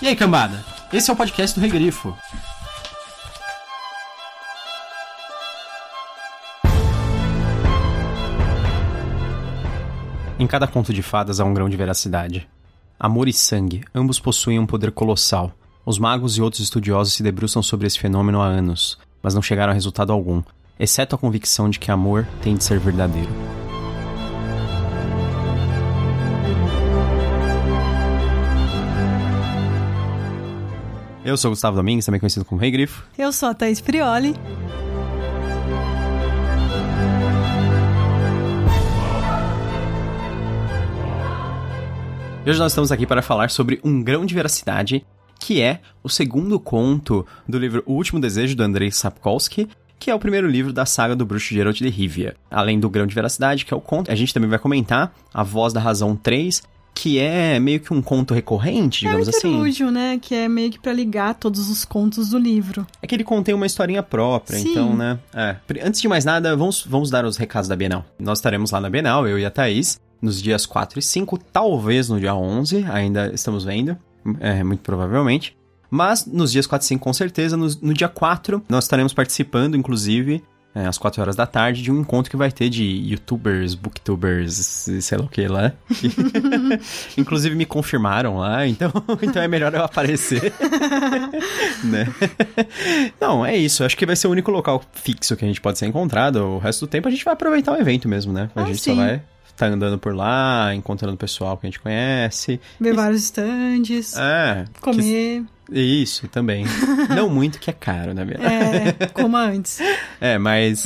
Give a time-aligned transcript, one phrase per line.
[0.00, 0.62] E aí, cambada?
[0.92, 2.14] Esse é o podcast do Regrifo.
[10.38, 12.46] Em cada conto de fadas há um grão de veracidade.
[13.00, 15.52] Amor e sangue, ambos possuem um poder colossal.
[15.84, 19.70] Os magos e outros estudiosos se debruçam sobre esse fenômeno há anos, mas não chegaram
[19.70, 20.42] a resultado algum,
[20.78, 23.55] exceto a convicção de que amor tem de ser verdadeiro.
[31.26, 33.02] Eu sou o Gustavo Domingues, também conhecido como Rei Grifo.
[33.18, 34.36] Eu sou a Thaís Prioli.
[42.44, 45.04] E hoje nós estamos aqui para falar sobre Um Grão de Veracidade,
[45.40, 49.68] que é o segundo conto do livro O Último Desejo, do Andrei Sapkowski,
[49.98, 52.36] que é o primeiro livro da saga do bruxo Geralt de Rivia.
[52.48, 55.42] Além do Grão de Veracidade, que é o conto, a gente também vai comentar A
[55.42, 56.62] Voz da Razão 3,
[56.96, 59.48] que é meio que um conto recorrente, digamos é um assim.
[59.48, 60.18] interlúdio, né?
[60.18, 62.86] Que é meio que pra ligar todos os contos do livro.
[63.02, 64.70] É que ele contém uma historinha própria, Sim.
[64.70, 65.18] então, né?
[65.34, 65.56] É.
[65.84, 68.02] Antes de mais nada, vamos, vamos dar os recados da Bienal.
[68.18, 72.08] Nós estaremos lá na Bienal, eu e a Thaís, nos dias 4 e 5, talvez
[72.08, 73.94] no dia 11, ainda estamos vendo,
[74.40, 75.54] é, muito provavelmente.
[75.90, 79.76] Mas nos dias 4 e 5, com certeza, no, no dia 4, nós estaremos participando,
[79.76, 80.42] inclusive,
[80.76, 84.54] é, às 4 horas da tarde, de um encontro que vai ter de youtubers, booktubers,
[85.00, 85.72] sei lá o que lá.
[87.16, 90.52] inclusive me confirmaram lá, então, então é melhor eu aparecer.
[91.82, 92.06] né?
[93.20, 93.84] Não, é isso.
[93.84, 96.36] Acho que vai ser o único local fixo que a gente pode ser encontrado.
[96.44, 98.50] O resto do tempo a gente vai aproveitar o evento mesmo, né?
[98.54, 98.90] A Ah, gente sim.
[98.94, 102.60] só vai estar andando por lá, encontrando o pessoal que a gente conhece.
[102.78, 104.66] Ver vários estandes, É.
[104.80, 105.02] comer.
[105.42, 106.64] que- Isso, também.
[107.14, 108.94] Não muito, que é caro, na verdade.
[109.00, 109.78] É, como antes.
[110.20, 110.84] É, mas.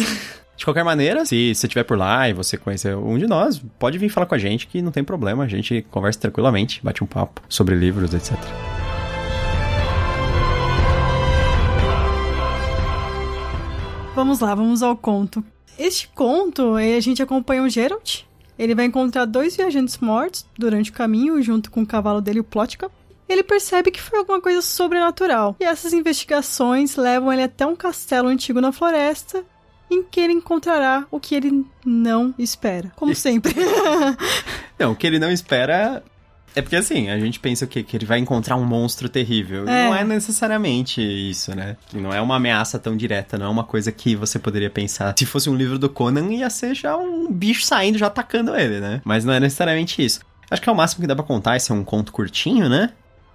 [0.57, 3.97] De qualquer maneira, se você estiver por lá e você conhecer um de nós, pode
[3.97, 5.45] vir falar com a gente que não tem problema.
[5.45, 8.37] A gente conversa tranquilamente, bate um papo sobre livros, etc.
[14.15, 15.43] Vamos lá, vamos ao conto.
[15.79, 18.25] Este conto, eh, a gente acompanha o Geralt.
[18.59, 22.45] Ele vai encontrar dois viajantes mortos durante o caminho, junto com o cavalo dele, o
[22.45, 22.91] Plotka.
[23.31, 25.55] Ele percebe que foi alguma coisa sobrenatural.
[25.61, 29.45] E essas investigações levam ele até um castelo antigo na floresta,
[29.89, 32.91] em que ele encontrará o que ele não espera.
[32.97, 33.55] Como sempre.
[34.77, 36.03] Não, o que ele não espera.
[36.57, 37.83] É porque assim, a gente pensa o quê?
[37.83, 39.67] Que ele vai encontrar um monstro terrível.
[39.67, 39.85] E É.
[39.85, 41.77] Não é necessariamente isso, né?
[41.93, 45.15] Não é uma ameaça tão direta, não é uma coisa que você poderia pensar.
[45.19, 48.81] Se fosse um livro do Conan, ia ser já um bicho saindo, já atacando ele,
[48.81, 49.03] né?
[49.05, 50.21] Mas não é necessariamente isso.
[50.51, 52.91] Acho que é o máximo que dá pra contar, esse é um conto curtinho, né?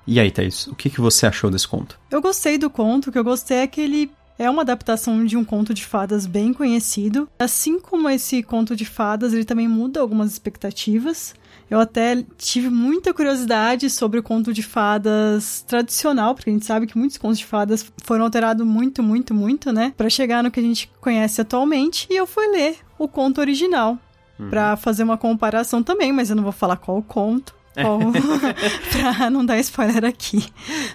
[0.08, 2.00] E aí, Thaís, o que, que você achou desse conto?
[2.12, 5.38] Eu gostei do conto, o que eu gostei é que ele é uma adaptação de
[5.38, 7.28] um conto de fadas bem conhecido.
[7.40, 11.34] Assim como esse conto de fadas, ele também muda algumas expectativas.
[11.70, 16.86] Eu até tive muita curiosidade sobre o conto de fadas tradicional, porque a gente sabe
[16.86, 19.94] que muitos contos de fadas foram alterados muito, muito, muito, né?
[19.98, 22.08] Pra chegar no que a gente conhece atualmente.
[22.10, 23.98] E eu fui ler o conto original.
[24.50, 27.55] Pra fazer uma comparação também, mas eu não vou falar qual o conto.
[27.76, 28.00] Qual...
[28.92, 30.46] pra não dar spoiler aqui.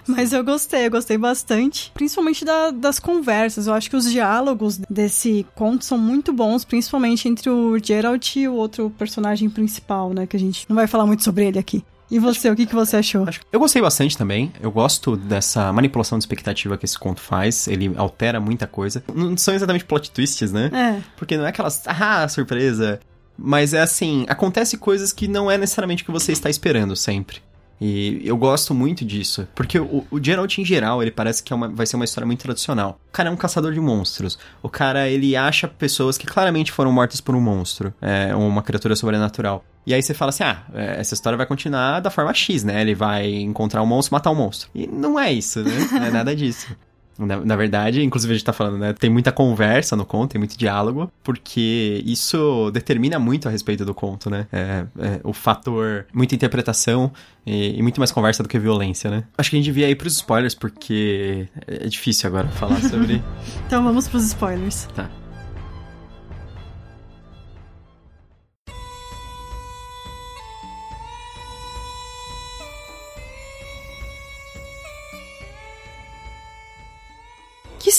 [0.07, 1.91] Mas eu gostei, eu gostei bastante.
[1.93, 3.67] Principalmente da- das conversas.
[3.67, 8.47] Eu acho que os diálogos desse conto são muito bons, principalmente entre o Geralt e
[8.47, 10.25] o outro personagem principal, né?
[10.25, 11.83] Que a gente não vai falar muito sobre ele aqui.
[12.09, 13.23] E você, o que, que você achou?
[13.25, 14.51] Acho- Eu gostei bastante também.
[14.59, 17.69] Eu gosto dessa manipulação de expectativa que esse conto faz.
[17.69, 19.01] Ele altera muita coisa.
[19.15, 20.69] Não são exatamente plot twists, né?
[20.73, 22.99] É, Porque não é aquelas, ah, surpresa.
[23.43, 27.37] Mas é assim, acontece coisas que não é necessariamente o que você está esperando sempre.
[27.83, 29.47] E eu gosto muito disso.
[29.55, 32.27] Porque o, o Geralt, em geral, ele parece que é uma- vai ser uma história
[32.27, 32.99] muito tradicional.
[33.09, 34.37] O cara é um caçador de monstros.
[34.61, 37.91] O cara, ele acha pessoas que claramente foram mortas por um monstro.
[37.99, 39.65] É, uma criatura sobrenatural.
[39.83, 42.81] E aí você fala assim, ah, é, essa história vai continuar da forma X, né?
[42.81, 44.69] Ele vai encontrar um monstro, matar um monstro.
[44.75, 45.71] E não é isso, né?
[45.91, 46.67] Não é nada disso.
[47.17, 48.93] Na, na verdade, inclusive a gente tá falando, né?
[48.93, 53.93] Tem muita conversa no conto, tem muito diálogo, porque isso determina muito a respeito do
[53.93, 54.47] conto, né?
[54.51, 57.11] É, é, o fator, muita interpretação
[57.45, 59.23] e, e muito mais conversa do que violência, né?
[59.37, 63.21] Acho que a gente devia ir pros spoilers, porque é difícil agora falar sobre.
[63.67, 64.87] então vamos pros spoilers.
[64.95, 65.09] tá.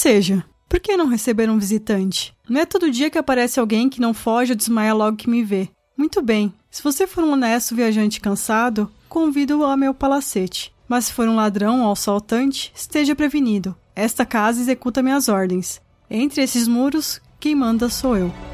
[0.03, 0.45] Seja.
[0.69, 2.35] Por que não receber um visitante?
[2.49, 5.45] Não é todo dia que aparece alguém que não foge ou desmaia logo que me
[5.45, 5.69] vê.
[5.97, 6.53] Muito bem.
[6.73, 10.75] Se você for um honesto viajante cansado, convido-o ao meu palacete.
[10.89, 13.77] Mas se for um ladrão ou assaltante, esteja prevenido.
[13.95, 15.81] Esta casa executa minhas ordens.
[16.11, 18.52] Entre esses muros, quem manda sou eu.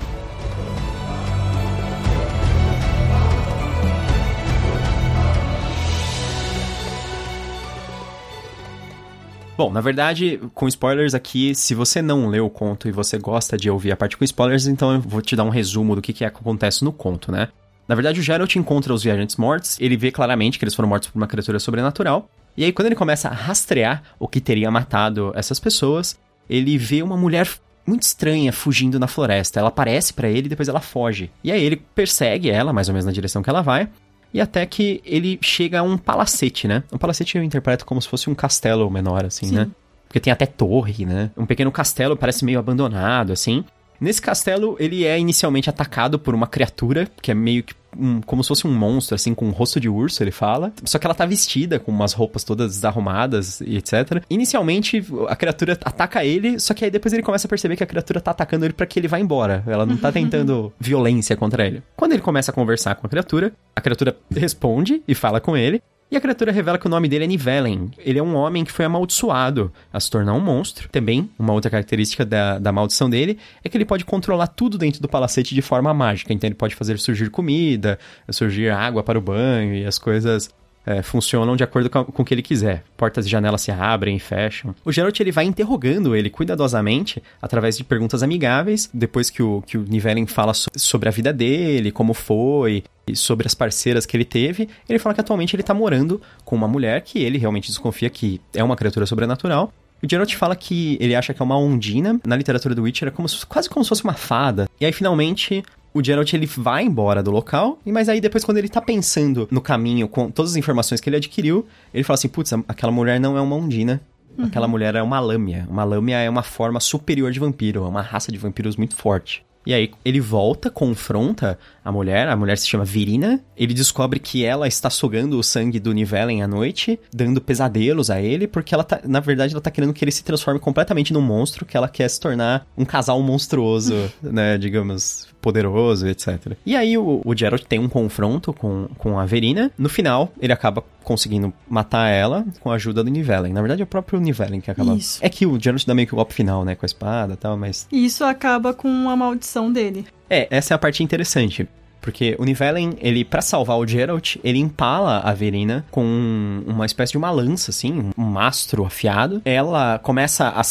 [9.58, 13.56] Bom, na verdade, com spoilers aqui, se você não leu o conto e você gosta
[13.56, 16.12] de ouvir a parte com spoilers, então eu vou te dar um resumo do que,
[16.12, 17.48] que, é acontece no conto, né?
[17.88, 21.08] Na verdade, o Geralt encontra os viajantes mortos, ele vê claramente que eles foram mortos
[21.08, 25.32] por uma criatura sobrenatural, e aí quando ele começa a rastrear o que teria matado
[25.34, 26.16] essas pessoas,
[26.48, 27.48] ele vê uma mulher
[27.84, 29.58] muito estranha fugindo na floresta.
[29.58, 31.32] Ela aparece para ele e depois ela foge.
[31.42, 33.88] E aí ele persegue ela, mais ou menos na direção que ela vai,
[34.32, 36.82] e até que ele chega a um palacete, né?
[36.92, 39.54] Um palacete eu interpreto como se fosse um castelo menor, assim, Sim.
[39.54, 39.68] né?
[40.06, 41.30] Porque tem até torre, né?
[41.36, 43.64] Um pequeno castelo, parece meio abandonado, assim.
[44.00, 48.42] Nesse castelo, ele é inicialmente atacado por uma criatura, que é meio que um, como
[48.42, 50.72] se fosse um monstro, assim, com um rosto de urso, ele fala.
[50.84, 54.22] Só que ela tá vestida com umas roupas todas desarrumadas e etc.
[54.30, 57.86] Inicialmente, a criatura ataca ele, só que aí depois ele começa a perceber que a
[57.86, 59.62] criatura tá atacando ele para que ele vá embora.
[59.66, 61.82] Ela não tá tentando violência contra ele.
[61.96, 65.82] Quando ele começa a conversar com a criatura, a criatura responde e fala com ele.
[66.10, 67.90] E a criatura revela que o nome dele é Nivellen.
[67.98, 70.88] Ele é um homem que foi amaldiçoado a se tornar um monstro.
[70.88, 75.02] Também, uma outra característica da, da maldição dele é que ele pode controlar tudo dentro
[75.02, 76.32] do palacete de forma mágica.
[76.32, 77.98] Então ele pode fazer surgir comida,
[78.30, 80.48] surgir água para o banho e as coisas
[80.88, 82.82] é, funcionam de acordo com, com o que ele quiser.
[82.96, 84.74] Portas e janelas se abrem e fecham.
[84.82, 88.88] O Geralt ele vai interrogando ele cuidadosamente através de perguntas amigáveis.
[88.92, 93.14] Depois que o, que o Nivellen fala so, sobre a vida dele, como foi, e
[93.14, 96.68] sobre as parceiras que ele teve, ele fala que atualmente ele tá morando com uma
[96.68, 99.72] mulher que ele realmente desconfia que é uma criatura sobrenatural.
[100.02, 102.20] O Geralt fala que ele acha que é uma ondina.
[102.24, 104.68] Na literatura do Witcher é como, quase como se fosse uma fada.
[104.80, 105.62] E aí, finalmente,
[105.92, 109.60] o Geralt ele vai embora do local, mas aí depois quando ele tá pensando no
[109.60, 113.36] caminho com todas as informações que ele adquiriu, ele fala assim, putz, aquela mulher não
[113.36, 114.00] é uma Undina,
[114.36, 114.46] uhum.
[114.46, 115.66] aquela mulher é uma lâmia.
[115.68, 119.44] Uma lâmia é uma forma superior de vampiro, é uma raça de vampiros muito forte.
[119.68, 123.38] E aí ele volta, confronta a mulher, a mulher se chama Virina.
[123.54, 128.18] Ele descobre que ela está sugando o sangue do Nivellen à noite, dando pesadelos a
[128.18, 131.20] ele, porque ela tá, na verdade, ela tá querendo que ele se transforme completamente num
[131.20, 136.52] monstro, que ela quer se tornar um casal monstruoso, né, digamos, poderoso, etc.
[136.64, 139.70] E aí o, o Geralt tem um confronto com, com a Verina.
[139.78, 143.52] No final, ele acaba conseguindo matar ela com a ajuda do Nivellen.
[143.52, 144.94] Na verdade, é o próprio Nivellen que acaba.
[144.94, 145.18] Isso.
[145.22, 146.74] É que o Geralt dá meio que o golpe final, né?
[146.74, 147.86] Com a espada e tal, mas.
[147.90, 150.06] Isso acaba com a maldição dele.
[150.28, 151.68] É, essa é a parte interessante.
[152.00, 157.12] Porque o Nivellen, ele, para salvar o Geralt, ele empala a Verina com uma espécie
[157.12, 159.42] de uma lança, assim, um mastro afiado.
[159.44, 160.62] Ela começa a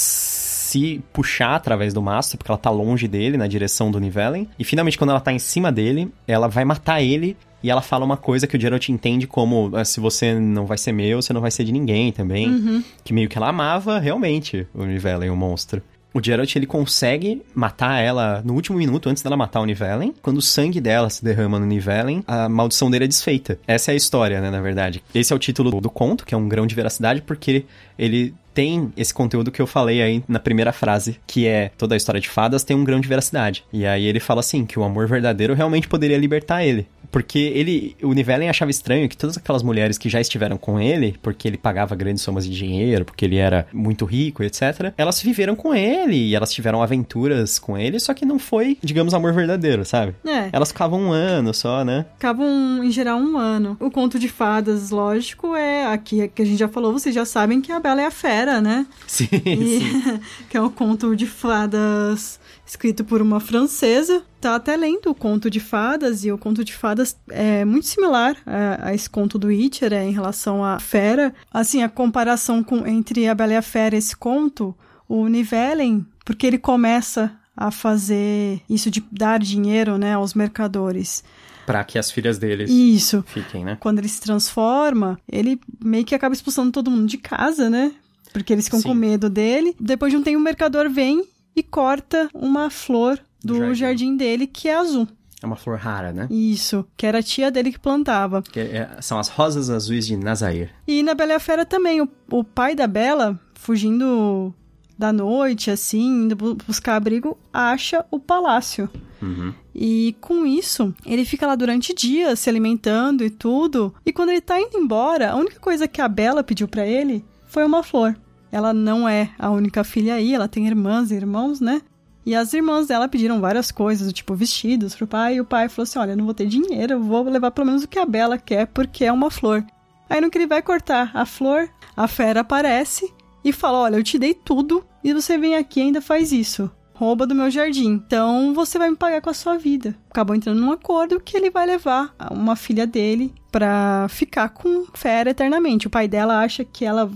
[0.68, 4.48] se puxar através do mastro, porque ela tá longe dele, na direção do Nivellen.
[4.60, 8.06] E finalmente, quando ela tá em cima dele, ela vai matar ele e ela fala
[8.06, 11.32] uma coisa que o Geralt entende como ah, se você não vai ser meu, você
[11.32, 12.50] não vai ser de ninguém também.
[12.50, 12.84] Uhum.
[13.04, 15.82] Que meio que ela amava realmente o Nivellen, o monstro.
[16.14, 20.14] O Geralt ele consegue matar ela no último minuto antes dela matar o Nivellen.
[20.22, 23.60] Quando o sangue dela se derrama no Nivellen, a maldição dele é desfeita.
[23.68, 25.04] Essa é a história, né, na verdade.
[25.14, 27.66] Esse é o título do conto, que é um grão de veracidade, porque
[27.98, 31.98] ele tem esse conteúdo que eu falei aí na primeira frase, que é toda a
[31.98, 33.64] história de fadas tem um grão de veracidade.
[33.72, 36.88] E aí ele fala assim, que o amor verdadeiro realmente poderia libertar ele.
[37.12, 41.18] Porque ele, o Nivellen achava estranho que todas aquelas mulheres que já estiveram com ele,
[41.22, 45.56] porque ele pagava grandes somas de dinheiro, porque ele era muito rico, etc., elas viveram
[45.56, 49.86] com ele e elas tiveram aventuras com ele, só que não foi, digamos, amor verdadeiro,
[49.86, 50.16] sabe?
[50.26, 50.50] É.
[50.52, 52.06] Elas ficavam um ano só, né?
[52.14, 53.78] Ficavam, em geral, um ano.
[53.80, 57.62] O conto de fadas, lógico, é aqui que a gente já falou, vocês já sabem
[57.62, 58.86] que a Bela é a Fera, né?
[59.06, 59.30] Sim.
[59.46, 60.20] E, sim.
[60.50, 64.22] que é um conto de fadas escrito por uma francesa.
[64.40, 68.38] Tá até lendo o conto de fadas, e o conto de fadas é muito similar
[68.46, 71.34] a, a esse conto do Witcher é, em relação à fera.
[71.52, 74.76] Assim, a comparação com, entre a Bela e a Fera e esse conto,
[75.10, 81.24] o Nivellen, porque ele começa a fazer isso de dar dinheiro né, aos mercadores
[81.68, 83.26] para que as filhas deles Isso.
[83.28, 83.76] fiquem, né?
[83.82, 87.92] Quando ele se transforma, ele meio que acaba expulsando todo mundo de casa, né?
[88.32, 88.88] Porque eles ficam Sim.
[88.88, 89.76] com medo dele.
[89.78, 93.76] Depois de um tempo, o mercador vem e corta uma flor do jardim.
[93.76, 95.08] jardim dele, que é azul.
[95.42, 96.28] É uma flor rara, né?
[96.32, 98.42] Isso, que era a tia dele que plantava.
[98.42, 100.72] Que é, são as rosas azuis de Nazair.
[100.88, 104.54] E na Bela e a Fera também, o, o pai da Bela, fugindo
[104.98, 108.90] da noite, assim, indo buscar abrigo, acha o palácio.
[109.22, 109.54] Uhum.
[109.76, 113.94] E com isso, ele fica lá durante dias se alimentando e tudo.
[114.04, 117.24] E quando ele tá indo embora, a única coisa que a Bela pediu para ele
[117.46, 118.18] foi uma flor.
[118.52, 121.82] Ela não é a única filha aí, ela tem irmãs e irmãos, né?
[122.28, 125.84] E as irmãs dela pediram várias coisas, tipo vestidos pro pai, e o pai falou
[125.84, 128.38] assim: Olha, não vou ter dinheiro, eu vou levar pelo menos o que a Bela
[128.38, 129.66] quer, porque é uma flor.
[130.10, 133.10] Aí no que ele vai cortar a flor, a fera aparece
[133.46, 136.70] e fala: Olha, eu te dei tudo e você vem aqui e ainda faz isso.
[136.94, 137.94] Rouba do meu jardim.
[137.94, 139.96] Então você vai me pagar com a sua vida.
[140.10, 145.30] Acabou entrando num acordo que ele vai levar uma filha dele pra ficar com fera
[145.30, 145.88] eternamente.
[145.88, 147.10] O pai dela acha que ela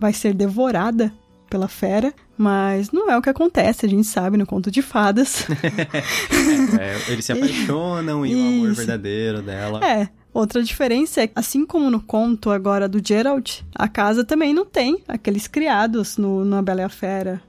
[0.00, 1.12] vai ser devorada
[1.48, 5.46] pela fera, mas não é o que acontece, a gente sabe no conto de fadas.
[6.78, 9.84] é, eles se apaixonam e, e o amor verdadeiro dela.
[9.84, 14.54] É, Outra diferença é que, assim como no conto agora do Gerald, a casa também
[14.54, 17.42] não tem aqueles criados no, na Bela e a Fera.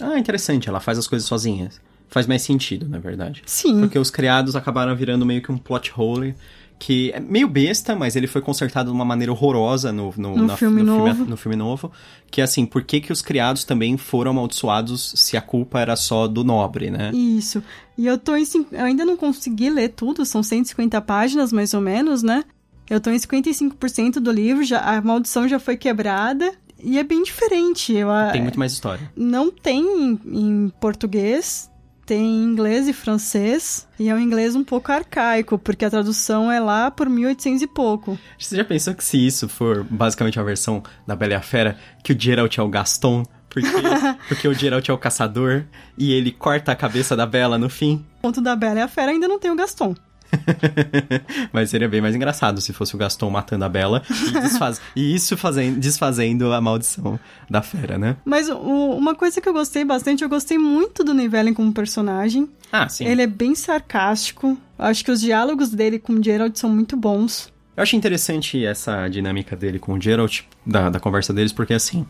[0.00, 1.80] Ah, interessante, ela faz as coisas sozinhas.
[2.08, 3.42] Faz mais sentido, na verdade.
[3.46, 3.80] Sim.
[3.80, 6.34] Porque os criados acabaram virando meio que um plot hole
[6.78, 10.46] que é meio besta, mas ele foi consertado de uma maneira horrorosa no, no, no,
[10.46, 11.14] na, filme, no novo.
[11.14, 11.92] Filme, no filme novo.
[12.30, 15.96] Que é assim, por que, que os criados também foram amaldiçoados se a culpa era
[15.96, 17.12] só do nobre, né?
[17.12, 17.62] Isso.
[17.96, 18.44] E eu tô em.
[18.72, 22.44] Eu ainda não consegui ler tudo, são 150 páginas mais ou menos, né?
[22.90, 26.52] Eu tô em 55% do livro, já, a maldição já foi quebrada.
[26.82, 27.94] E é bem diferente.
[27.94, 29.10] Eu, tem muito mais história.
[29.16, 31.70] Não tem em, em português,
[32.06, 36.60] tem inglês e francês, e é um inglês um pouco arcaico, porque a tradução é
[36.60, 38.18] lá por 1800 e pouco.
[38.38, 41.78] Você já pensou que se isso for basicamente a versão da Bela e a Fera,
[42.02, 43.68] que o Geralt é o Gaston, porque,
[44.28, 45.64] porque o Geralt é o caçador,
[45.96, 48.04] e ele corta a cabeça da Bela no fim?
[48.18, 49.94] O ponto da Bela e a Fera ainda não tem o Gaston.
[51.52, 54.80] Mas seria bem mais engraçado se fosse o Gaston matando a Bela e, desfaz...
[54.94, 58.16] e isso fazendo, desfazendo a maldição da fera, né?
[58.24, 62.48] Mas o, uma coisa que eu gostei bastante, eu gostei muito do Nivellen como personagem.
[62.72, 63.06] Ah, sim.
[63.06, 64.58] Ele é bem sarcástico.
[64.78, 67.52] Acho que os diálogos dele com o Geralt são muito bons.
[67.76, 72.06] Eu acho interessante essa dinâmica dele com o Geralt, da, da conversa deles, porque assim.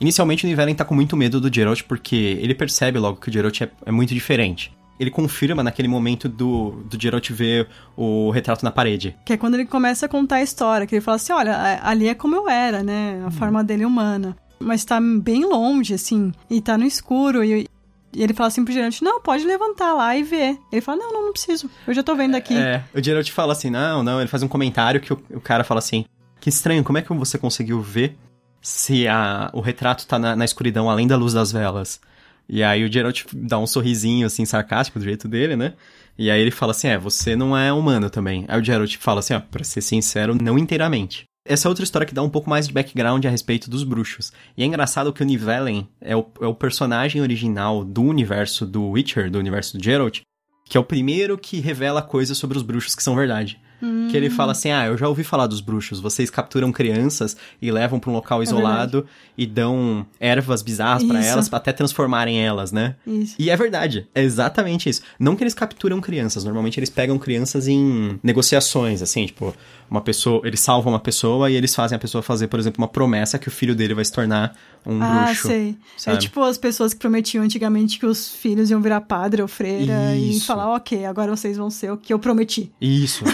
[0.00, 3.32] Inicialmente o Nivellen tá com muito medo do Geralt, porque ele percebe logo que o
[3.32, 8.64] Geralt é, é muito diferente ele confirma naquele momento do, do Geralt ver o retrato
[8.64, 9.16] na parede.
[9.24, 12.08] Que é quando ele começa a contar a história, que ele fala assim, olha, ali
[12.08, 13.20] é como eu era, né?
[13.22, 13.30] A hum.
[13.30, 14.36] forma dele humana.
[14.58, 17.68] Mas tá bem longe, assim, e tá no escuro, e,
[18.12, 20.58] e ele fala assim pro Geralt, não, pode levantar lá e ver.
[20.72, 22.56] Ele fala, não, não, não preciso, eu já tô vendo aqui.
[22.56, 25.62] É, o Geralt fala assim, não, não, ele faz um comentário que o, o cara
[25.62, 26.04] fala assim,
[26.40, 28.16] que estranho, como é que você conseguiu ver
[28.60, 32.00] se a, o retrato tá na, na escuridão além da luz das velas?
[32.48, 35.74] E aí o Geralt dá um sorrisinho, assim, sarcástico do jeito dele, né?
[36.16, 38.44] E aí ele fala assim, é, você não é humano também.
[38.48, 41.24] Aí o Geralt fala assim, ó, pra ser sincero, não inteiramente.
[41.44, 44.32] Essa é outra história que dá um pouco mais de background a respeito dos bruxos.
[44.56, 48.90] E é engraçado que o Nivellen é o, é o personagem original do universo do
[48.90, 50.20] Witcher, do universo do Geralt,
[50.68, 53.58] que é o primeiro que revela coisas sobre os bruxos que são verdade.
[53.82, 54.08] Hum.
[54.10, 56.00] Que ele fala assim: Ah, eu já ouvi falar dos bruxos.
[56.00, 61.04] Vocês capturam crianças e levam para um local é isolado é e dão ervas bizarras
[61.04, 62.96] para elas, até transformarem elas, né?
[63.06, 63.34] Isso.
[63.38, 64.06] E é verdade.
[64.14, 65.02] É exatamente isso.
[65.18, 66.44] Não que eles capturam crianças.
[66.44, 69.54] Normalmente eles pegam crianças em negociações, assim, tipo,
[69.90, 70.40] uma pessoa.
[70.44, 73.48] Eles salvam uma pessoa e eles fazem a pessoa fazer, por exemplo, uma promessa que
[73.48, 75.48] o filho dele vai se tornar um ah, bruxo.
[75.48, 75.70] Ah, sei.
[75.70, 76.16] É sabe?
[76.16, 80.14] É tipo as pessoas que prometiam antigamente que os filhos iam virar padre ou freira
[80.16, 80.38] isso.
[80.38, 82.72] e falar, ok, agora vocês vão ser o que eu prometi.
[82.80, 83.24] Isso.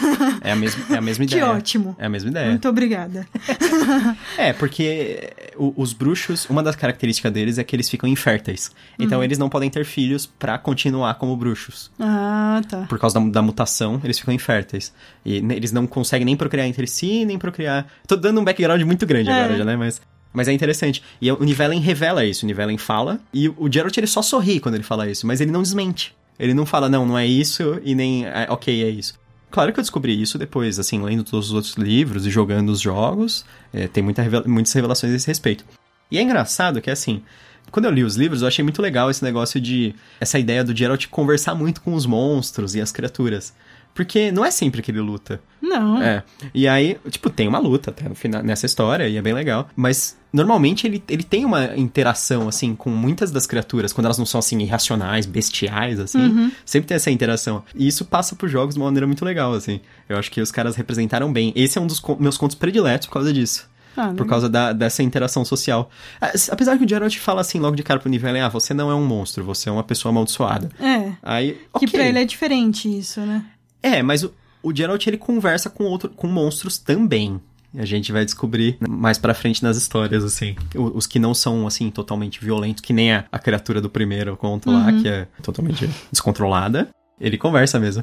[0.40, 1.42] É a mesma, é a mesma ideia.
[1.42, 1.96] que ótimo.
[1.98, 2.50] É a mesma ideia.
[2.50, 3.26] Muito obrigada.
[4.38, 8.70] é, porque os bruxos, uma das características deles é que eles ficam inférteis.
[8.98, 9.24] Então uhum.
[9.24, 11.90] eles não podem ter filhos para continuar como bruxos.
[11.98, 12.86] Ah, tá.
[12.88, 14.92] Por causa da, da, mutação, eles ficam inférteis.
[15.24, 17.86] E eles não conseguem nem procriar entre si, nem procriar.
[18.06, 19.32] Tô dando um background muito grande é.
[19.32, 19.76] agora já, né?
[19.76, 20.00] Mas.
[20.32, 21.00] Mas é interessante.
[21.22, 22.44] E o Nivellen revela isso.
[22.44, 23.20] O Nivellen fala.
[23.32, 26.12] E o Geralt ele só sorri quando ele fala isso, mas ele não desmente.
[26.38, 29.14] Ele não fala, não, não é isso, e nem, é, ok, é isso.
[29.54, 32.80] Claro que eu descobri isso depois, assim, lendo todos os outros livros e jogando os
[32.80, 33.44] jogos.
[33.72, 35.64] É, tem muita muitas revelações a esse respeito.
[36.10, 37.22] E é engraçado que, assim,
[37.70, 39.94] quando eu li os livros, eu achei muito legal esse negócio de.
[40.18, 43.54] essa ideia do Geralt conversar muito com os monstros e as criaturas.
[43.94, 45.40] Porque não é sempre que ele luta.
[45.62, 46.02] Não.
[46.02, 46.22] É.
[46.52, 49.68] E aí, tipo, tem uma luta até no final, nessa história, e é bem legal.
[49.76, 54.26] Mas normalmente ele, ele tem uma interação, assim, com muitas das criaturas, quando elas não
[54.26, 56.18] são, assim, irracionais, bestiais, assim.
[56.18, 56.50] Uhum.
[56.66, 57.62] Sempre tem essa interação.
[57.74, 59.80] E isso passa por jogos de uma maneira muito legal, assim.
[60.08, 61.52] Eu acho que os caras representaram bem.
[61.54, 63.72] Esse é um dos meus contos prediletos por causa disso.
[63.96, 65.88] Ah, por causa da, dessa interação social.
[66.20, 68.90] Ah, apesar que o Geralt fala assim logo de cara pro nível, ah, você não
[68.90, 70.68] é um monstro, você é uma pessoa amaldiçoada.
[70.80, 71.12] É.
[71.22, 71.86] Aí, okay.
[71.86, 73.44] Que pra ele é diferente isso, né?
[73.84, 77.38] É, mas o, o Geralt ele conversa com outro, com monstros também.
[77.76, 80.56] A gente vai descobrir mais pra frente nas histórias, assim.
[80.74, 84.70] Os que não são, assim, totalmente violentos, que nem a, a criatura do primeiro conto
[84.70, 84.76] uhum.
[84.76, 86.88] lá, que é totalmente descontrolada.
[87.20, 88.02] Ele conversa mesmo.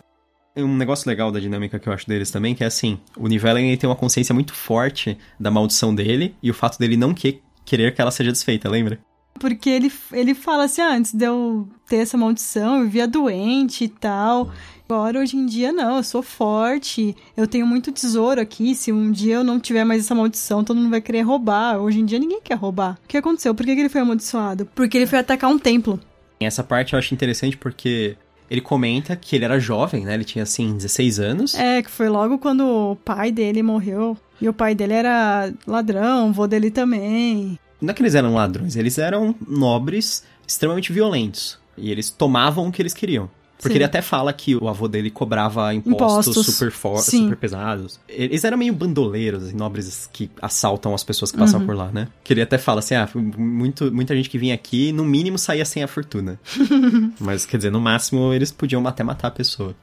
[0.55, 3.75] Um negócio legal da dinâmica que eu acho deles também, que é assim, o Nivellen
[3.77, 7.95] tem uma consciência muito forte da maldição dele e o fato dele não que, querer
[7.95, 9.00] que ela seja desfeita, lembra?
[9.39, 13.85] Porque ele, ele fala assim, ah, antes de eu ter essa maldição, eu vivia doente
[13.85, 14.51] e tal.
[14.85, 18.75] Agora, hoje em dia, não, eu sou forte, eu tenho muito tesouro aqui.
[18.75, 21.79] Se um dia eu não tiver mais essa maldição, todo mundo vai querer roubar.
[21.79, 23.00] Hoje em dia, ninguém quer roubar.
[23.03, 23.55] O que aconteceu?
[23.55, 24.65] Por que, que ele foi amaldiçoado?
[24.75, 26.00] Porque ele foi atacar um templo.
[26.39, 28.17] Essa parte eu acho interessante porque
[28.50, 30.13] ele comenta que ele era jovem, né?
[30.13, 31.55] Ele tinha, assim, 16 anos.
[31.55, 34.17] É, que foi logo quando o pai dele morreu.
[34.41, 37.57] E o pai dele era ladrão, o vô dele também.
[37.81, 41.57] Não é que eles eram ladrões, eles eram nobres extremamente violentos.
[41.77, 43.29] E eles tomavam o que eles queriam.
[43.57, 43.77] Porque Sim.
[43.77, 46.55] ele até fala que o avô dele cobrava impostos, Impostos.
[46.55, 48.00] super fortes, super pesados.
[48.09, 51.65] Eles eram meio bandoleiros, assim, nobres que assaltam as pessoas que passam Uhum.
[51.67, 52.07] por lá, né?
[52.23, 55.63] Que ele até fala assim, ah, muito, muita gente que vinha aqui, no mínimo, saía
[55.63, 56.39] sem a fortuna.
[57.19, 59.75] Mas, quer dizer, no máximo, eles podiam até matar a pessoa.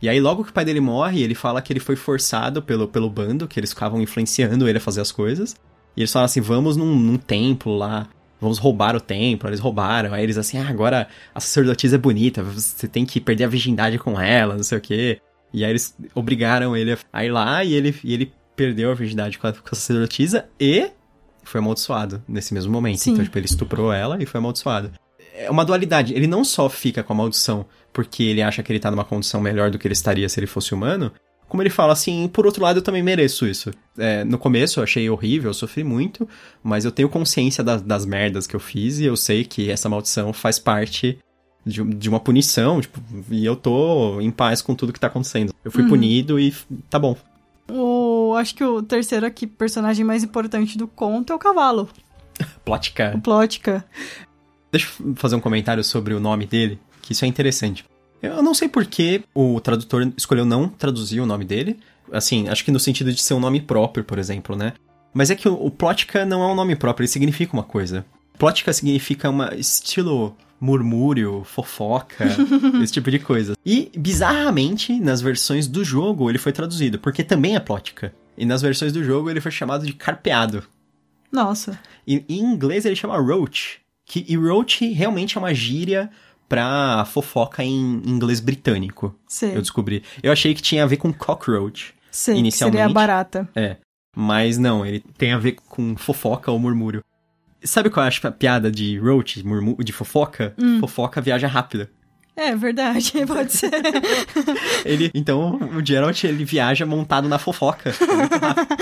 [0.00, 2.86] E aí, logo que o pai dele morre, ele fala que ele foi forçado pelo,
[2.86, 5.56] pelo bando, que eles ficavam influenciando ele a fazer as coisas.
[5.96, 8.08] E eles falam assim, vamos num, num templo lá,
[8.40, 9.48] vamos roubar o templo.
[9.48, 10.12] Eles roubaram.
[10.12, 13.98] Aí eles assim, ah, agora a sacerdotisa é bonita, você tem que perder a virgindade
[13.98, 15.20] com ela, não sei o quê.
[15.52, 19.38] E aí eles obrigaram ele a ir lá e ele, e ele perdeu a virgindade
[19.38, 20.90] com a, com a sacerdotisa e
[21.44, 22.98] foi amaldiçoado nesse mesmo momento.
[22.98, 23.12] Sim.
[23.12, 24.90] Então, tipo, ele estuprou ela e foi amaldiçoado.
[25.36, 26.14] É uma dualidade.
[26.14, 29.40] Ele não só fica com a maldição porque ele acha que ele tá numa condição
[29.40, 31.12] melhor do que ele estaria se ele fosse humano,
[31.54, 33.70] como ele fala assim, por outro lado, eu também mereço isso.
[33.96, 36.28] É, no começo eu achei horrível, eu sofri muito,
[36.64, 39.88] mas eu tenho consciência das, das merdas que eu fiz e eu sei que essa
[39.88, 41.16] maldição faz parte
[41.64, 45.54] de, de uma punição, tipo, e eu tô em paz com tudo que tá acontecendo.
[45.64, 46.52] Eu fui punido e
[46.90, 47.16] tá bom.
[47.70, 51.88] O, acho que o terceiro aqui, personagem mais importante do conto é o cavalo,
[52.64, 53.12] Plotka.
[53.14, 53.84] o Plotka.
[54.72, 57.84] Deixa eu fazer um comentário sobre o nome dele, que isso é interessante.
[58.22, 61.78] Eu não sei por que o tradutor escolheu não traduzir o nome dele.
[62.12, 64.72] Assim, acho que no sentido de ser um nome próprio, por exemplo, né?
[65.12, 68.04] Mas é que o, o Plotka não é um nome próprio, ele significa uma coisa.
[68.38, 72.24] Plotka significa uma estilo murmúrio, fofoca,
[72.82, 73.54] esse tipo de coisa.
[73.64, 78.12] E, bizarramente, nas versões do jogo ele foi traduzido, porque também é Plotka.
[78.36, 80.64] E nas versões do jogo ele foi chamado de carpeado.
[81.30, 81.78] Nossa.
[82.06, 83.80] E, em inglês ele chama roach.
[84.06, 86.10] Que, e roach realmente é uma gíria
[86.48, 89.14] pra fofoca em inglês britânico.
[89.26, 89.56] Sei.
[89.56, 90.02] Eu descobri.
[90.22, 91.94] Eu achei que tinha a ver com cockroach.
[92.24, 93.48] Que inicialmente- seria barata.
[93.54, 93.76] É.
[94.16, 97.02] Mas não, ele tem a ver com fofoca ou murmúrio.
[97.64, 99.42] Sabe qual eu acho a piada de roach,
[99.82, 100.54] de fofoca?
[100.80, 101.90] Fofoca viaja rápida.
[102.36, 103.70] É verdade, pode ser.
[104.84, 107.90] Ele, então, o Geralt, ele viaja montado na fofoca.
[107.90, 108.76] É muito rápido.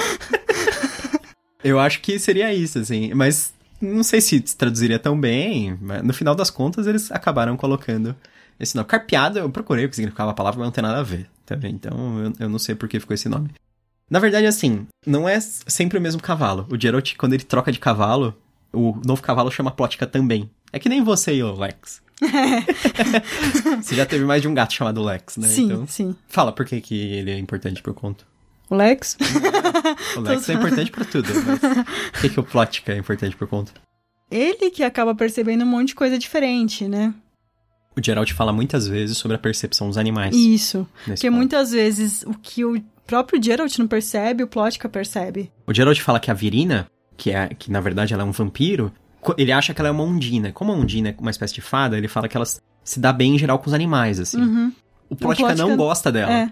[1.63, 3.13] eu acho que seria isso, assim.
[3.15, 5.77] Mas não sei se traduziria tão bem.
[5.81, 8.15] Mas no final das contas, eles acabaram colocando
[8.59, 8.89] esse nome.
[8.89, 11.29] Carpeado, eu procurei o que significava a palavra, mas não tem nada a ver.
[11.45, 11.73] Também.
[11.73, 13.51] Então, eu, eu não sei por que ficou esse nome.
[14.09, 16.67] Na verdade, assim, não é sempre o mesmo cavalo.
[16.71, 18.35] O Geralt, quando ele troca de cavalo,
[18.73, 20.51] o novo cavalo chama Plotka também.
[20.73, 22.01] É que nem você e o Lex.
[23.83, 25.49] você já teve mais de um gato chamado Lex, né?
[25.49, 26.15] sim, Então, sim.
[26.29, 28.27] Fala por que, que ele é importante pro conto.
[28.71, 29.17] O Lex?
[30.17, 31.85] O Lex é importante pra tudo, mas por
[32.21, 33.73] que, que o Plotka é importante pro conto?
[34.31, 37.15] Ele que acaba percebendo um monte de coisa diferente, né?
[37.97, 40.35] O Geralt fala muitas vezes sobre a percepção dos animais.
[40.35, 40.89] Isso.
[41.05, 41.37] Porque conto.
[41.37, 45.53] muitas vezes o que o próprio Geralt não percebe, o Plotka percebe.
[45.67, 48.91] O Geralt fala que a Virina, que, é, que na verdade ela é um vampiro,
[49.37, 50.51] ele acha que ela é uma ondina.
[50.53, 53.35] Como a ondina é uma espécie de fada, ele fala que ela se dá bem
[53.35, 54.41] em geral com os animais, assim.
[54.41, 54.73] Uhum.
[55.11, 56.33] O Plotka Plotka- não gosta dela.
[56.33, 56.51] É.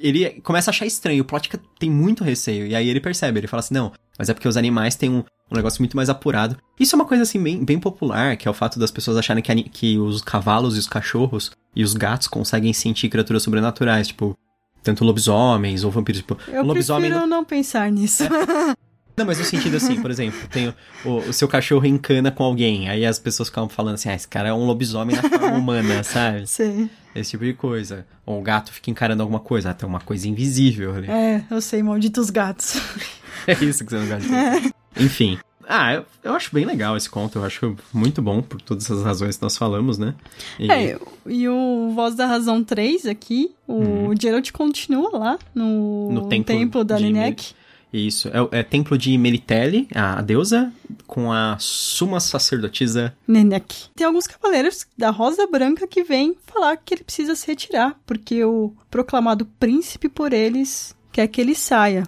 [0.00, 3.46] Ele começa a achar estranho, o Plotka tem muito receio, e aí ele percebe, ele
[3.46, 6.56] fala assim, não, mas é porque os animais têm um, um negócio muito mais apurado.
[6.78, 9.42] Isso é uma coisa, assim, bem, bem popular, que é o fato das pessoas acharem
[9.42, 14.36] que, que os cavalos e os cachorros e os gatos conseguem sentir criaturas sobrenaturais, tipo,
[14.82, 17.10] tanto lobisomens ou vampiros, tipo, Eu lobisomem...
[17.10, 18.24] prefiro não pensar nisso.
[19.18, 20.72] Não, mas no sentido assim, por exemplo, tem
[21.04, 24.28] o, o, seu cachorro encana com alguém, aí as pessoas ficam falando assim, ah, esse
[24.28, 26.46] cara é um lobisomem na forma humana, sabe?
[26.46, 26.88] Sei.
[27.14, 28.06] Esse tipo de coisa.
[28.24, 31.10] Ou o gato fica encarando alguma coisa, ah, tem uma coisa invisível ali.
[31.10, 32.80] É, eu sei, malditos gatos.
[33.46, 34.72] É isso que você não gosta de ver.
[34.98, 35.38] Enfim.
[35.66, 39.02] Ah, eu, eu acho bem legal esse conto, eu acho muito bom por todas as
[39.02, 40.14] razões que nós falamos, né?
[40.58, 46.10] E- É, e o Voz da Razão 3 aqui, o Geralt continua lá no.
[46.12, 47.54] No templo da de Linek.
[47.92, 50.72] Isso, é, é templo de Melitele, a, a deusa,
[51.06, 53.88] com a suma sacerdotisa Nenek.
[53.94, 58.44] Tem alguns cavaleiros da Rosa Branca que vêm falar que ele precisa se retirar, porque
[58.44, 62.06] o proclamado príncipe por eles quer que ele saia.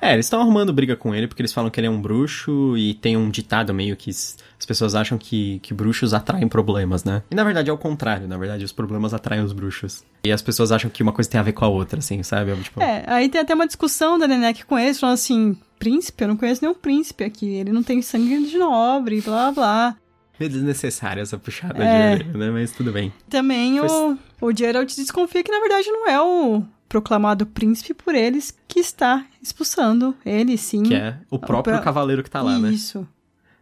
[0.00, 2.76] É, eles estão arrumando briga com ele porque eles falam que ele é um bruxo
[2.76, 7.22] e tem um ditado meio que as pessoas acham que, que bruxos atraem problemas, né?
[7.30, 10.02] E na verdade é o contrário, na verdade os problemas atraem os bruxos.
[10.24, 12.54] E as pessoas acham que uma coisa tem a ver com a outra, assim, sabe?
[12.62, 16.24] Tipo, É, aí tem até uma discussão da Nenek com eles, falando assim, príncipe?
[16.24, 19.96] Eu não conheço nenhum príncipe aqui, ele não tem sangue de nobre, blá blá.
[20.38, 22.16] é desnecessária essa puxada É.
[22.16, 22.50] de orelha, né?
[22.50, 23.12] Mas tudo bem.
[23.28, 23.88] Também Foi-
[24.40, 28.80] o, o Geralt desconfia que na verdade não é o proclamado príncipe por eles que
[28.80, 30.82] está expulsando ele, sim.
[30.82, 32.70] Que é o próprio cavaleiro que tá lá, né?
[32.70, 33.06] Isso.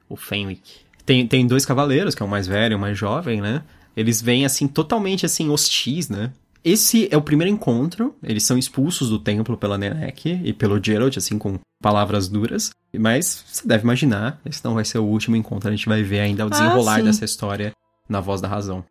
[0.09, 0.81] O Fenwick.
[1.05, 3.63] Tem, tem dois cavaleiros, que é o mais velho e o mais jovem, né?
[3.97, 6.33] Eles vêm, assim, totalmente, assim, hostis, né?
[6.65, 8.15] Esse é o primeiro encontro.
[8.23, 13.45] Eles são expulsos do templo pela Nenek e pelo Geralt, assim, com palavras duras, mas
[13.47, 16.45] você deve imaginar, esse não vai ser o último encontro, a gente vai ver ainda
[16.45, 17.73] o desenrolar Ah, dessa história
[18.09, 18.85] na voz da razão.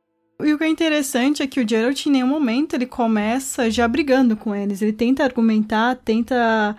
[0.44, 3.88] E o que é interessante é que o Geralt, em nenhum momento, ele começa já
[3.88, 4.82] brigando com eles.
[4.84, 6.76] Ele tenta argumentar, tenta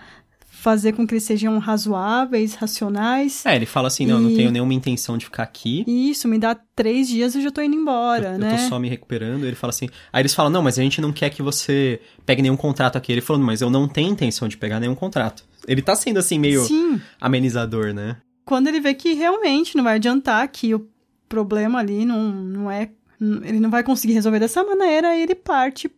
[0.49, 3.45] fazer com que eles sejam razoáveis, racionais.
[3.45, 6.11] É, ele fala assim, não, eu não E- tenho nenhuma intenção de ficar aqui, E
[6.11, 8.53] Isso, me dá três dias e eu já tô indo embora, eu, né?
[8.53, 9.45] eu tô só me recuperando.
[9.45, 9.89] Ele fala assim.
[10.13, 13.11] Aí eles falam, não, mas a gente não quer que você pegue nenhum contrato aqui.
[13.11, 15.45] Ele falou, mas eu não tenho intenção de pegar nenhum contrato.
[15.67, 18.17] Ele tá sendo assim, meio Sim, amenizador, né?
[18.45, 20.89] quando ele vê que realmente não vai adiantar, que o
[21.29, 22.89] problema ali não, não é.
[23.21, 25.91] Ele não vai conseguir resolver dessa maneira, ele parte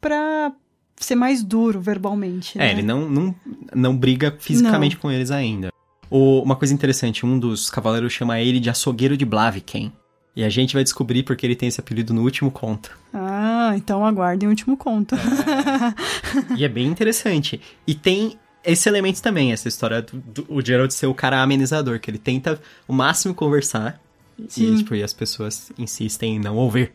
[0.00, 0.52] pra
[0.96, 2.58] ser mais duro verbalmente.
[2.58, 2.70] É, né?
[2.72, 3.34] ele não, não,
[3.74, 5.70] não briga fisicamente com eles ainda.
[6.10, 9.92] O- uma coisa interessante, um dos cavaleiros chama ele de açougueiro de Blaviken.
[10.36, 12.90] E a gente vai descobrir porque ele tem esse apelido no último conto.
[13.12, 15.14] Ah, então aguardem o último conto.
[16.56, 17.60] E é bem interessante.
[17.86, 22.00] E tem esse elemento também, essa história do, do o Geralt ser o cara amenizador,
[22.00, 24.00] que ele tenta o máximo conversar.
[24.48, 24.74] Sim.
[24.74, 26.92] E, tipo, e as pessoas insistem em não ouvir.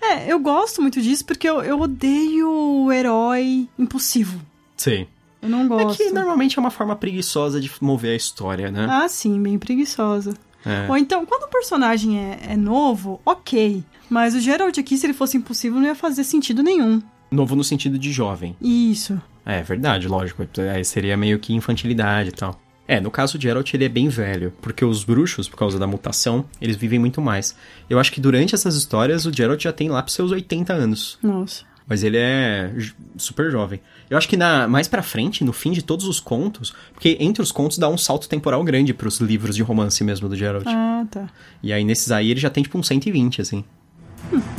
[0.00, 4.40] é, eu gosto muito disso porque eu, eu odeio o herói impulsivo.
[4.76, 5.06] Sim.
[5.40, 5.96] Eu não É gosto.
[5.98, 8.86] que normalmente é uma forma preguiçosa de mover a história, né?
[8.88, 10.34] Ah, sim, bem preguiçosa.
[10.64, 10.86] É.
[10.88, 13.82] Ou então, quando o personagem é, é novo, ok.
[14.08, 17.02] Mas o Geralt aqui, se ele fosse impossível, não ia fazer sentido nenhum.
[17.30, 18.54] Novo no sentido de jovem.
[18.60, 19.20] Isso.
[19.44, 20.46] É verdade, lógico.
[20.72, 22.60] Aí seria meio que infantilidade e tal.
[22.92, 25.86] É, no caso de Geralt, ele é bem velho, porque os bruxos, por causa da
[25.86, 27.56] mutação, eles vivem muito mais.
[27.88, 31.18] Eu acho que durante essas histórias, o Geralt já tem lá pros seus 80 anos.
[31.22, 31.64] Nossa.
[31.88, 32.70] Mas ele é
[33.16, 33.80] super jovem.
[34.10, 37.42] Eu acho que na mais pra frente, no fim de todos os contos, porque entre
[37.42, 40.66] os contos dá um salto temporal grande pros livros de romance mesmo do Geralt.
[40.66, 41.30] Ah, tá.
[41.62, 43.64] E aí nesses aí ele já tem tipo uns 120, assim.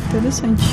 [0.10, 0.64] Interessante.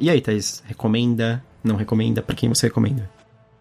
[0.00, 1.42] E aí, Thaís, recomenda?
[1.62, 2.22] Não recomenda?
[2.22, 3.10] Pra quem você recomenda?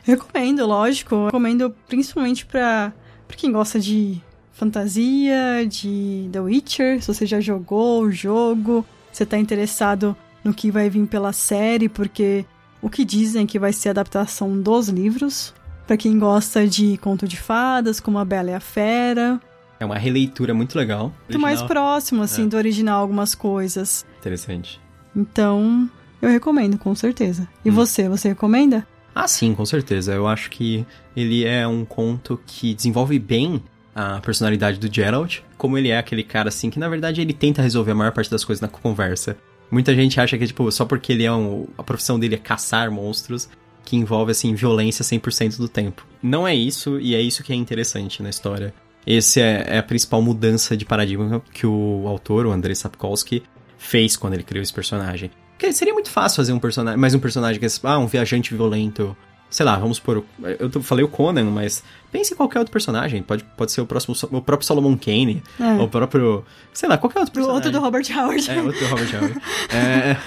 [0.04, 1.26] Recomendo, lógico.
[1.26, 2.94] Recomendo principalmente pra,
[3.28, 4.22] pra quem gosta de
[4.52, 7.02] fantasia, de The Witcher.
[7.02, 11.90] Se você já jogou o jogo, você tá interessado no que vai vir pela série,
[11.90, 12.46] porque
[12.82, 15.54] o que dizem que vai ser a adaptação dos livros.
[15.86, 19.40] Pra quem gosta de conto de fadas, como A Bela e a Fera.
[19.80, 21.14] É uma releitura muito legal.
[21.30, 22.48] Muito mais próximo, assim, É.
[22.48, 24.06] do original algumas coisas.
[24.20, 24.82] Interessante.
[25.16, 25.90] Então,
[26.22, 27.48] eu recomendo, com certeza.
[27.64, 27.74] E Hum.
[27.74, 28.86] você, você recomenda?
[29.14, 30.14] Ah, sim, com certeza.
[30.14, 33.62] Eu acho que ele é um conto que desenvolve bem
[33.96, 37.64] a personalidade do Geralt, como ele é aquele cara assim que na verdade ele tenta
[37.64, 39.36] resolver a maior parte das coisas na conversa.
[39.72, 42.92] Muita gente acha que tipo só porque ele é um, a profissão dele é caçar
[42.92, 43.50] monstros
[43.84, 46.06] que envolve assim violência 100% do tempo.
[46.22, 48.72] Não é isso e é isso que é interessante na história.
[49.06, 53.42] Esse é, é a principal mudança de paradigma que o autor, o Andrei Sapkowski,
[53.80, 55.32] fez quando ele criou esse personagem.
[55.58, 58.54] Porque seria muito fácil fazer um personagem, mais um personagem que é, ah, um viajante
[58.54, 59.18] violento.
[59.50, 60.24] Sei lá, vamos por.
[60.60, 63.24] Eu falei o Conan, mas pense em qualquer outro personagem.
[63.24, 65.72] Pode, pode ser o próximo, o próprio Solomon Kane, É.
[65.76, 66.44] ou o próprio.
[66.74, 67.56] Sei lá, qualquer outro O personagem.
[67.66, 68.52] outro do Robert Howard.
[68.52, 69.42] É, outro Robert Howard.
[69.74, 70.18] é...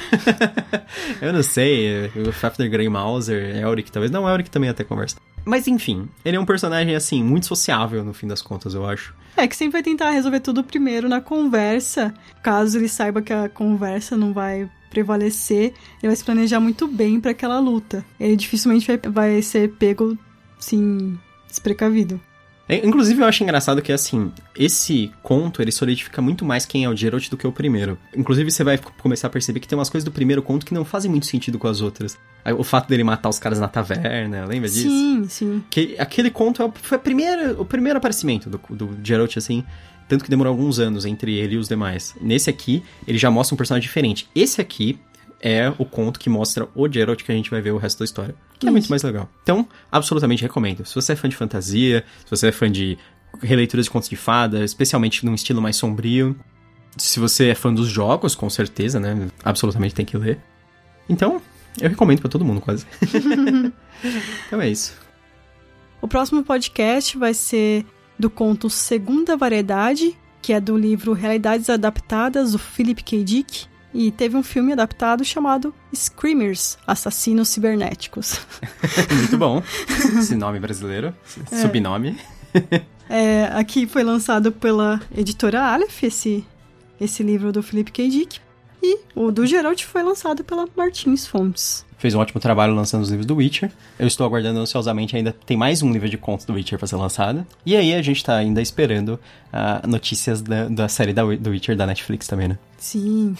[1.20, 4.10] eu não sei, o Fafner Grey Mauser, Elric, talvez.
[4.10, 5.16] Não, Elric também até conversa.
[5.44, 9.14] Mas enfim, ele é um personagem, assim, muito sociável no fim das contas, eu acho.
[9.36, 12.12] É que sempre vai tentar resolver tudo primeiro na conversa.
[12.42, 15.72] Caso ele saiba que a conversa não vai prevalecer,
[16.02, 18.04] ele vai se planejar muito bem pra aquela luta.
[18.18, 20.18] Ele dificilmente vai, vai ser pego,
[20.58, 22.20] sim, desprecavido.
[22.68, 26.88] É, Inclusive, eu acho engraçado que, assim, esse conto, ele solidifica muito mais quem é
[26.88, 27.98] o Geralt do que o primeiro.
[28.16, 30.84] Inclusive, você vai começar a perceber que tem umas coisas do primeiro conto que não
[30.84, 32.16] fazem muito sentido com as outras.
[32.56, 34.88] O fato dele matar os caras na taverna, lembra disso?
[34.88, 35.64] Sim, sim.
[35.68, 39.64] Que aquele conto é o- foi a primeira, o primeiro aparecimento do, do Geralt, assim.
[40.10, 42.16] Tanto que demorou alguns anos entre ele e os demais.
[42.20, 44.28] Nesse aqui, ele já mostra um personagem diferente.
[44.34, 44.98] Esse aqui
[45.40, 48.04] é o conto que mostra o Geralt que a gente vai ver o resto da
[48.04, 48.34] história.
[48.58, 49.30] Que é muito mais legal.
[49.44, 50.84] Então, absolutamente recomendo.
[50.84, 52.98] Se você é fã de fantasia, se você é fã de
[53.40, 56.36] releituras de contos de fada, especialmente num estilo mais sombrio.
[56.96, 59.28] Se você é fã dos jogos, com certeza, né?
[59.44, 60.40] Absolutamente tem que ler.
[61.08, 61.40] Então,
[61.80, 62.84] eu recomendo pra todo mundo, quase.
[64.48, 64.92] então é isso.
[66.02, 67.86] O próximo podcast vai ser
[68.20, 73.24] do conto Segunda Variedade, que é do livro Realidades Adaptadas, do Philip K.
[73.24, 73.66] Dick.
[73.92, 78.40] E teve um filme adaptado chamado Screamers, Assassinos Cibernéticos.
[79.10, 79.60] Muito bom.
[80.16, 82.16] Esse nome brasileiro, esse subnome.
[83.12, 86.46] É, aqui foi lançado pela editora Aleph, esse,
[87.00, 88.08] esse livro do Philip K.
[88.08, 88.38] Dick.
[88.80, 91.84] E o do Geralt foi lançado pela Martins Fontes.
[92.00, 93.70] Fez um ótimo trabalho lançando os livros do Witcher.
[93.98, 96.96] Eu estou aguardando ansiosamente, ainda tem mais um livro de contos do Witcher para ser
[96.96, 97.46] lançado.
[97.64, 99.20] E aí a gente tá ainda esperando
[99.52, 102.58] uh, notícias da, da série da, do Witcher da Netflix também, né?
[102.78, 103.36] Sim.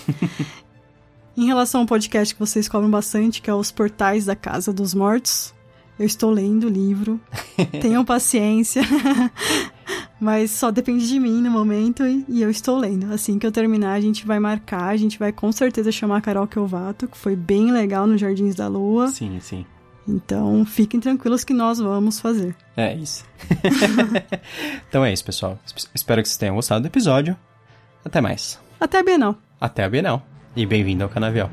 [1.37, 4.93] em relação ao podcast que vocês cobram bastante, que é Os Portais da Casa dos
[4.93, 5.55] Mortos,
[5.99, 7.19] eu estou lendo o livro.
[7.81, 8.83] Tenham paciência.
[10.21, 13.13] Mas só depende de mim no momento e, e, eu estou lendo.
[13.13, 16.21] Assim que eu terminar, a gente vai marcar, a gente vai com certeza chamar a
[16.21, 19.09] Carol Kelvato, que foi bem legal no Jardins da Lua.
[19.09, 19.65] Sim, sim.
[20.07, 22.55] Então, fiquem tranquilos que nós vamos fazer.
[22.77, 23.25] É isso.
[24.89, 25.59] então é isso, pessoal.
[25.95, 27.37] Espero que vocês tenham gostado do episódio.
[28.05, 28.59] Até mais.
[28.79, 29.37] Até a Bienal.
[29.61, 30.27] Até a Bienal.
[30.57, 31.51] E bem-vindo ao Canavial.